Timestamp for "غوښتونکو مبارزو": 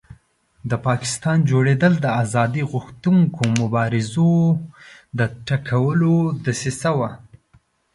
2.71-4.31